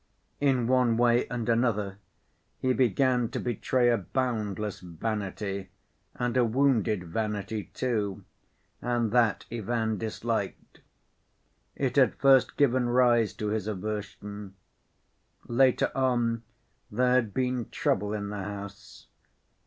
[0.39, 1.99] In one way and another,
[2.57, 5.69] he began to betray a boundless vanity,
[6.15, 8.23] and a wounded vanity, too,
[8.81, 10.79] and that Ivan disliked.
[11.75, 14.55] It had first given rise to his aversion.
[15.47, 16.41] Later on,
[16.89, 19.05] there had been trouble in the house.